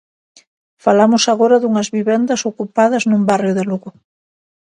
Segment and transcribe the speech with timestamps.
[0.85, 3.89] Falamos agora dunhas vivendas ocupadas nun barrio de Lugo.